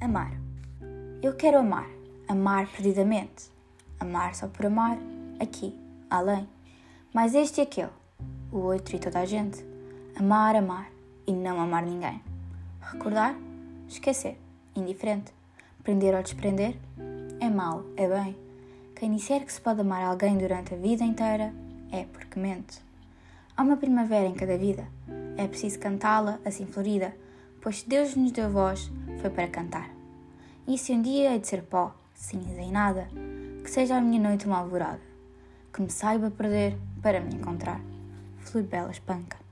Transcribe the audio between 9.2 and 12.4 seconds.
a gente. Amar, amar e não amar ninguém.